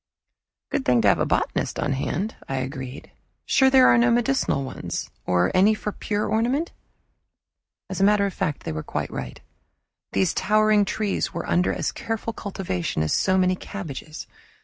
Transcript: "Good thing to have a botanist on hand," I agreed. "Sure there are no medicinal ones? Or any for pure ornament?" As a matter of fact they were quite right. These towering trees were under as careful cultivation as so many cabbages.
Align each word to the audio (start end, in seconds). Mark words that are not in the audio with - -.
"Good 0.71 0.83
thing 0.83 1.03
to 1.03 1.07
have 1.09 1.19
a 1.19 1.27
botanist 1.27 1.77
on 1.77 1.93
hand," 1.93 2.35
I 2.49 2.55
agreed. 2.55 3.11
"Sure 3.45 3.69
there 3.69 3.87
are 3.87 3.99
no 3.99 4.09
medicinal 4.09 4.63
ones? 4.63 5.11
Or 5.27 5.51
any 5.53 5.75
for 5.75 5.91
pure 5.91 6.25
ornament?" 6.25 6.71
As 7.87 8.01
a 8.01 8.03
matter 8.03 8.25
of 8.25 8.33
fact 8.33 8.63
they 8.63 8.71
were 8.71 8.81
quite 8.81 9.11
right. 9.11 9.39
These 10.13 10.33
towering 10.33 10.85
trees 10.85 11.35
were 11.35 11.47
under 11.47 11.71
as 11.71 11.91
careful 11.91 12.33
cultivation 12.33 13.03
as 13.03 13.13
so 13.13 13.37
many 13.37 13.55
cabbages. 13.55 14.25